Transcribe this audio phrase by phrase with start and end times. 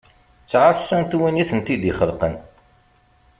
[0.43, 2.35] Ttɛasant win iten-id-ixelqen.